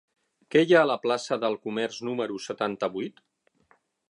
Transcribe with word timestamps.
Què 0.53 0.63
hi 0.67 0.73
ha 0.77 0.79
a 0.85 0.87
la 0.91 0.95
plaça 1.03 1.39
del 1.45 1.59
Comerç 1.67 2.01
número 2.09 2.41
setanta-vuit? 2.47 3.27